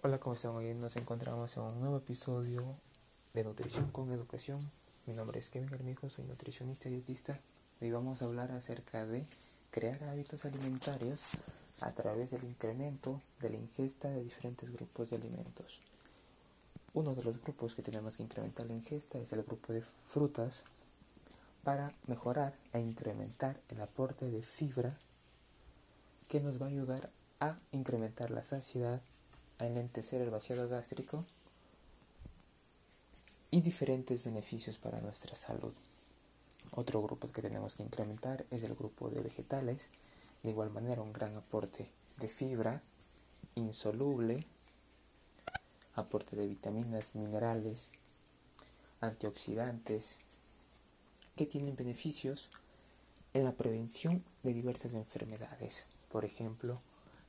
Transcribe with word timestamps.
Hola, 0.00 0.18
¿cómo 0.18 0.34
están? 0.34 0.52
Hoy 0.52 0.72
nos 0.74 0.94
encontramos 0.94 1.56
en 1.56 1.64
un 1.64 1.80
nuevo 1.80 1.96
episodio 1.96 2.62
de 3.34 3.42
Nutrición 3.42 3.90
con 3.90 4.12
Educación. 4.12 4.60
Mi 5.06 5.12
nombre 5.12 5.40
es 5.40 5.50
Kevin 5.50 5.74
Armijo, 5.74 6.08
soy 6.08 6.24
nutricionista 6.26 6.88
y 6.88 6.92
dietista. 6.92 7.36
Hoy 7.80 7.90
vamos 7.90 8.22
a 8.22 8.26
hablar 8.26 8.52
acerca 8.52 9.04
de 9.06 9.24
crear 9.72 10.00
hábitos 10.04 10.44
alimentarios 10.44 11.18
a 11.80 11.90
través 11.90 12.30
del 12.30 12.44
incremento 12.44 13.20
de 13.40 13.50
la 13.50 13.56
ingesta 13.56 14.08
de 14.08 14.22
diferentes 14.22 14.72
grupos 14.72 15.10
de 15.10 15.16
alimentos. 15.16 15.80
Uno 16.94 17.16
de 17.16 17.24
los 17.24 17.42
grupos 17.42 17.74
que 17.74 17.82
tenemos 17.82 18.18
que 18.18 18.22
incrementar 18.22 18.66
la 18.66 18.74
ingesta 18.74 19.18
es 19.18 19.32
el 19.32 19.42
grupo 19.42 19.72
de 19.72 19.82
frutas 20.06 20.62
para 21.64 21.92
mejorar 22.06 22.54
e 22.72 22.78
incrementar 22.78 23.58
el 23.68 23.80
aporte 23.80 24.30
de 24.30 24.42
fibra 24.42 24.96
que 26.28 26.38
nos 26.38 26.62
va 26.62 26.66
a 26.66 26.68
ayudar 26.68 27.10
a 27.40 27.56
incrementar 27.72 28.30
la 28.30 28.44
saciedad 28.44 29.00
a 29.58 29.66
enlentecer 29.66 30.20
el 30.20 30.30
vaciado 30.30 30.68
gástrico 30.68 31.24
y 33.50 33.60
diferentes 33.60 34.24
beneficios 34.24 34.76
para 34.76 35.00
nuestra 35.00 35.34
salud. 35.36 35.72
Otro 36.72 37.02
grupo 37.02 37.32
que 37.32 37.42
tenemos 37.42 37.74
que 37.74 37.82
incrementar 37.82 38.44
es 38.50 38.62
el 38.62 38.74
grupo 38.74 39.10
de 39.10 39.20
vegetales, 39.20 39.90
de 40.42 40.50
igual 40.50 40.70
manera 40.70 41.02
un 41.02 41.12
gran 41.12 41.34
aporte 41.36 41.86
de 42.18 42.28
fibra 42.28 42.82
insoluble, 43.54 44.44
aporte 45.96 46.36
de 46.36 46.46
vitaminas, 46.46 47.14
minerales, 47.14 47.90
antioxidantes, 49.00 50.18
que 51.36 51.46
tienen 51.46 51.76
beneficios 51.76 52.50
en 53.34 53.44
la 53.44 53.52
prevención 53.52 54.24
de 54.42 54.52
diversas 54.52 54.94
enfermedades, 54.94 55.84
por 56.10 56.24
ejemplo, 56.24 56.78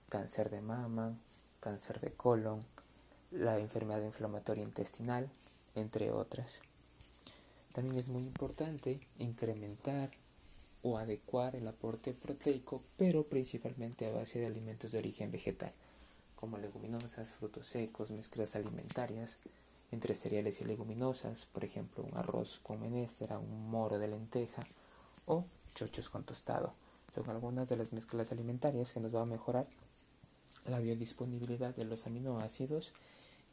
cáncer 0.09 0.50
de 0.50 0.61
mama, 0.61 1.16
cáncer 1.59 1.99
de 1.99 2.12
colon, 2.12 2.66
la 3.31 3.59
enfermedad 3.59 4.02
inflamatoria 4.02 4.63
intestinal, 4.63 5.30
entre 5.75 6.11
otras. 6.11 6.61
También 7.73 7.97
es 7.97 8.08
muy 8.08 8.23
importante 8.23 9.00
incrementar 9.20 10.09
o 10.81 10.98
adecuar 10.98 11.56
el 11.56 11.67
aporte 11.67 12.14
proteico, 12.14 12.81
pero 12.98 13.23
principalmente 13.23 14.08
a 14.08 14.14
base 14.14 14.39
de 14.39 14.48
alimentos 14.48 14.92
de 14.92 15.00
origen 15.00 15.31
vegetal, 15.31 15.72
como 16.36 16.58
leguminosas, 16.58 17.30
frutos 17.30 17.67
secos, 17.67 18.11
mezclas 18.11 18.55
alimentarias 18.55 19.38
entre 19.92 20.16
cereales 20.16 20.61
y 20.61 20.66
leguminosas, 20.66 21.45
por 21.45 21.66
ejemplo, 21.66 22.03
un 22.03 22.17
arroz 22.17 22.59
con 22.64 22.81
menestra, 22.81 23.39
un 23.39 23.70
moro 23.70 24.00
de 24.00 24.08
lenteja 24.08 24.66
o 25.26 25.44
chochos 25.76 26.09
con 26.09 26.23
tostado. 26.23 26.73
Son 27.14 27.30
algunas 27.30 27.67
de 27.67 27.76
las 27.76 27.92
mezclas 27.92 28.31
alimentarias 28.31 28.94
que 28.94 29.00
nos 29.00 29.11
van 29.11 29.23
a 29.23 29.26
mejorar 29.33 29.67
la 30.70 30.80
biodisponibilidad 30.80 31.75
de 31.75 31.86
los 31.86 32.08
aminoácidos 32.08 32.92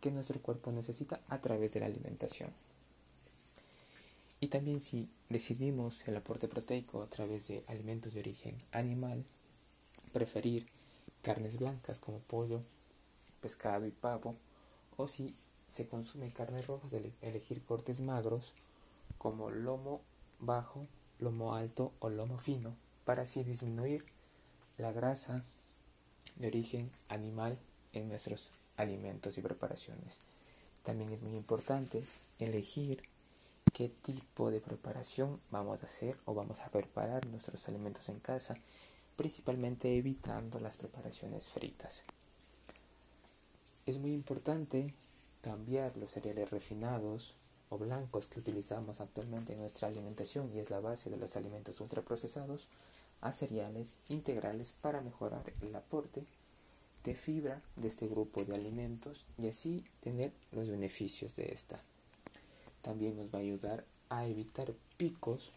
que 0.00 0.10
nuestro 0.10 0.40
cuerpo 0.40 0.72
necesita 0.72 1.20
a 1.28 1.38
través 1.38 1.72
de 1.74 1.80
la 1.80 1.86
alimentación. 1.86 2.50
Y 4.40 4.48
también 4.48 4.80
si 4.80 5.08
decidimos 5.30 6.06
el 6.06 6.16
aporte 6.16 6.46
proteico 6.46 7.02
a 7.02 7.06
través 7.06 7.48
de 7.48 7.64
alimentos 7.68 8.12
de 8.12 8.20
origen 8.20 8.56
animal, 8.72 9.24
preferir 10.12 10.66
carnes 11.22 11.58
blancas 11.58 11.98
como 11.98 12.18
pollo, 12.18 12.60
pescado 13.40 13.86
y 13.86 13.90
pavo, 13.90 14.36
o 14.96 15.08
si 15.08 15.34
se 15.68 15.88
consume 15.88 16.30
carnes 16.30 16.66
rojas, 16.66 16.92
elegir 17.22 17.62
cortes 17.64 18.00
magros 18.00 18.52
como 19.18 19.50
lomo 19.50 20.00
bajo, 20.40 20.86
lomo 21.18 21.54
alto 21.54 21.92
o 21.98 22.10
lomo 22.10 22.38
fino, 22.38 22.76
para 23.04 23.22
así 23.22 23.42
disminuir 23.42 24.04
la 24.78 24.92
grasa 24.92 25.44
de 26.36 26.48
origen 26.48 26.90
animal 27.08 27.58
en 27.92 28.08
nuestros 28.08 28.50
alimentos 28.76 29.36
y 29.38 29.42
preparaciones. 29.42 30.20
También 30.84 31.12
es 31.12 31.22
muy 31.22 31.34
importante 31.34 32.02
elegir 32.38 33.02
qué 33.72 33.88
tipo 33.88 34.50
de 34.50 34.60
preparación 34.60 35.40
vamos 35.50 35.82
a 35.82 35.86
hacer 35.86 36.16
o 36.24 36.34
vamos 36.34 36.60
a 36.60 36.68
preparar 36.68 37.26
nuestros 37.26 37.68
alimentos 37.68 38.08
en 38.08 38.20
casa, 38.20 38.56
principalmente 39.16 39.96
evitando 39.96 40.60
las 40.60 40.76
preparaciones 40.76 41.48
fritas. 41.48 42.04
Es 43.86 43.98
muy 43.98 44.14
importante 44.14 44.92
cambiar 45.42 45.96
los 45.96 46.10
cereales 46.10 46.50
refinados 46.50 47.34
o 47.68 47.78
blancos 47.78 48.28
que 48.28 48.40
utilizamos 48.40 49.00
actualmente 49.00 49.52
en 49.52 49.60
nuestra 49.60 49.88
alimentación 49.88 50.50
y 50.54 50.60
es 50.60 50.70
la 50.70 50.80
base 50.80 51.10
de 51.10 51.16
los 51.16 51.36
alimentos 51.36 51.80
ultraprocesados 51.80 52.68
a 53.20 53.32
cereales 53.32 53.96
integrales 54.08 54.72
para 54.80 55.00
mejorar 55.00 55.42
el 55.62 55.74
aporte 55.74 56.22
de 57.04 57.14
fibra 57.14 57.60
de 57.76 57.88
este 57.88 58.08
grupo 58.08 58.44
de 58.44 58.54
alimentos 58.54 59.24
y 59.38 59.48
así 59.48 59.84
tener 60.00 60.32
los 60.52 60.68
beneficios 60.68 61.36
de 61.36 61.52
esta. 61.52 61.80
También 62.82 63.16
nos 63.16 63.32
va 63.32 63.38
a 63.38 63.42
ayudar 63.42 63.84
a 64.08 64.26
evitar 64.26 64.72
picos 64.96 65.50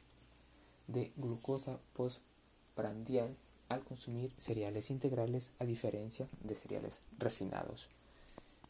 de 0.87 1.11
glucosa 1.17 1.79
postprandial 1.93 3.35
al 3.69 3.83
consumir 3.83 4.31
cereales 4.37 4.89
integrales 4.89 5.51
a 5.59 5.65
diferencia 5.65 6.27
de 6.43 6.55
cereales 6.55 6.99
refinados. 7.17 7.87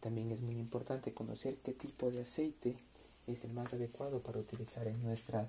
También 0.01 0.31
es 0.31 0.41
muy 0.41 0.55
importante 0.55 1.13
conocer 1.13 1.55
qué 1.63 1.73
tipo 1.73 2.11
de 2.11 2.21
aceite 2.21 2.75
es 3.27 3.43
el 3.43 3.51
más 3.51 3.73
adecuado 3.73 4.19
para 4.19 4.39
utilizar 4.39 4.87
en 4.87 5.01
nuestra 5.03 5.47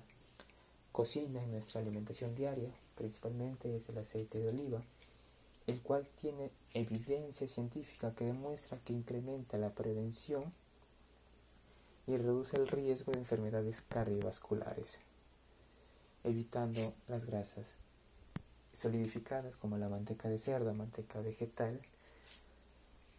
cocina, 0.91 1.41
en 1.43 1.51
nuestra 1.51 1.81
alimentación 1.81 2.35
diaria, 2.35 2.69
principalmente 3.01 3.75
es 3.75 3.89
el 3.89 3.97
aceite 3.97 4.39
de 4.39 4.49
oliva, 4.49 4.79
el 5.65 5.81
cual 5.81 6.05
tiene 6.21 6.51
evidencia 6.75 7.47
científica 7.47 8.13
que 8.13 8.25
demuestra 8.25 8.77
que 8.85 8.93
incrementa 8.93 9.57
la 9.57 9.71
prevención 9.71 10.43
y 12.05 12.15
reduce 12.15 12.57
el 12.57 12.67
riesgo 12.67 13.11
de 13.11 13.17
enfermedades 13.17 13.81
cardiovasculares, 13.81 14.99
evitando 16.23 16.93
las 17.07 17.25
grasas 17.25 17.73
solidificadas 18.71 19.57
como 19.57 19.79
la 19.79 19.89
manteca 19.89 20.29
de 20.29 20.37
cerdo, 20.37 20.71
manteca 20.75 21.21
vegetal, 21.21 21.81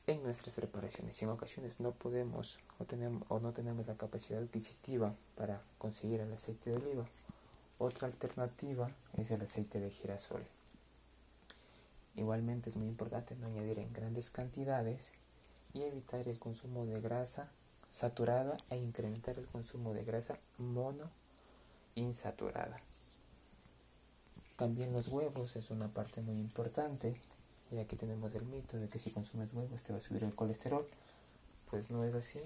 en 0.06 0.22
nuestras 0.22 0.54
preparaciones. 0.54 1.16
Si 1.16 1.25
en 1.25 1.32
ocasiones 1.32 1.81
no 1.81 1.91
podemos 1.91 2.60
o, 2.78 2.87
o 3.34 3.41
no 3.41 3.53
tenemos 3.53 3.87
la 3.88 3.97
capacidad 3.97 4.43
adquisitiva 4.43 5.12
para 5.37 5.60
conseguir 5.78 6.20
el 6.20 6.32
aceite 6.32 6.70
de 6.70 6.76
oliva, 6.76 7.06
otra 7.82 8.06
alternativa 8.06 8.88
es 9.16 9.32
el 9.32 9.43
aceite 9.43 9.81
de 9.81 9.91
girasol. 9.91 10.44
Igualmente 12.15 12.70
es 12.70 12.76
muy 12.76 12.87
importante 12.87 13.34
no 13.34 13.47
añadir 13.47 13.81
en 13.81 13.93
grandes 13.93 14.31
cantidades 14.31 15.10
y 15.75 15.82
evitar 15.82 16.28
el 16.28 16.38
consumo 16.38 16.87
de 16.87 17.00
grasa 17.00 17.48
saturada 17.93 18.56
e 18.70 18.76
incrementar 18.76 19.37
el 19.37 19.47
consumo 19.47 19.94
de 19.94 20.04
grasa 20.04 20.38
mono 20.59 21.10
insaturada. 21.97 22.81
También 24.56 24.93
los 24.93 25.09
huevos 25.09 25.56
es 25.56 25.70
una 25.70 25.88
parte 25.88 26.20
muy 26.20 26.37
importante 26.37 27.16
y 27.72 27.78
aquí 27.78 27.97
tenemos 27.97 28.32
el 28.34 28.44
mito 28.44 28.76
de 28.76 28.88
que 28.88 29.00
si 29.00 29.10
consumes 29.10 29.53
huevos 29.54 29.82
te 29.82 29.93
va 29.93 29.99
a 29.99 30.03
subir 30.03 30.22
el 30.22 30.34
colesterol. 30.34 30.87
Pues 31.70 31.91
no 31.91 32.04
es 32.04 32.14
así. 32.14 32.38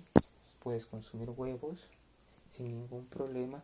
Puedes 0.62 0.86
consumir 0.86 1.28
huevos 1.30 1.88
sin 2.50 2.68
ningún 2.68 3.04
problema, 3.06 3.62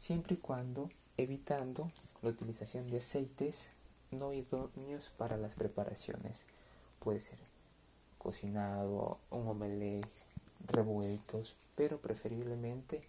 siempre 0.00 0.34
y 0.34 0.38
cuando 0.38 0.90
evitando 1.18 1.90
la 2.22 2.30
utilización 2.30 2.90
de 2.90 2.98
aceites 2.98 3.68
no 4.10 4.32
idóneos 4.32 5.10
para 5.18 5.36
las 5.36 5.54
preparaciones. 5.54 6.44
Puede 7.00 7.20
ser 7.20 7.38
cocinado, 8.18 9.18
un 9.30 9.46
omelette, 9.46 10.08
revueltos, 10.66 11.54
pero 11.76 11.98
preferiblemente 12.00 13.02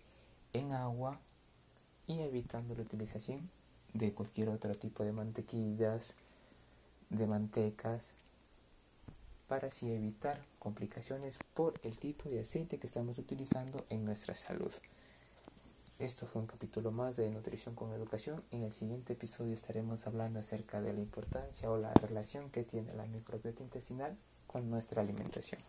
en 0.53 0.73
agua 0.73 1.17
y 2.07 2.19
evitando 2.19 2.75
la 2.75 2.81
utilización 2.81 3.49
de 3.93 4.13
cualquier 4.13 4.49
otro 4.49 4.75
tipo 4.75 5.03
de 5.03 5.13
mantequillas, 5.13 6.15
de 7.09 7.25
mantecas 7.25 8.11
para 9.47 9.67
así 9.67 9.91
evitar 9.91 10.41
complicaciones 10.59 11.37
por 11.53 11.79
el 11.83 11.97
tipo 11.97 12.29
de 12.29 12.41
aceite 12.41 12.79
que 12.79 12.87
estamos 12.87 13.17
utilizando 13.17 13.85
en 13.89 14.05
nuestra 14.05 14.35
salud. 14.35 14.71
Esto 16.01 16.25
fue 16.25 16.41
un 16.41 16.47
capítulo 16.47 16.89
más 16.91 17.15
de 17.15 17.29
Nutrición 17.29 17.75
con 17.75 17.93
Educación. 17.93 18.41
En 18.49 18.63
el 18.63 18.71
siguiente 18.71 19.13
episodio 19.13 19.53
estaremos 19.53 20.07
hablando 20.07 20.39
acerca 20.39 20.81
de 20.81 20.93
la 20.93 20.99
importancia 20.99 21.69
o 21.69 21.77
la 21.77 21.93
relación 21.93 22.49
que 22.49 22.63
tiene 22.63 22.91
la 22.95 23.05
microbiota 23.05 23.61
intestinal 23.61 24.17
con 24.47 24.67
nuestra 24.71 25.03
alimentación. 25.03 25.61